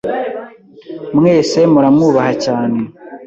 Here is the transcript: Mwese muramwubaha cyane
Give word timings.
Mwese 1.17 1.59
muramwubaha 1.73 2.31
cyane 2.45 2.79